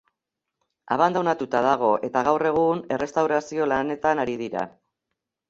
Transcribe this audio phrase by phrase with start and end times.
[0.95, 4.67] Abandonatuta dago eta gaur egun errestaurazio lanetan ari dira.